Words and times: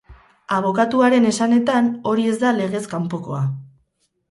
Abokatuaren 0.59 1.27
esanetan, 1.33 1.91
hori 2.13 2.27
ez 2.33 2.35
da 2.47 2.55
legez 2.59 2.85
kanpokoa. 2.97 3.47